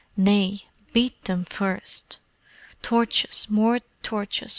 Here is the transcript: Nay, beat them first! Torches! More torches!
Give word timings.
Nay, 0.17 0.65
beat 0.93 1.25
them 1.25 1.45
first! 1.45 2.17
Torches! 2.81 3.45
More 3.51 3.81
torches! 4.01 4.49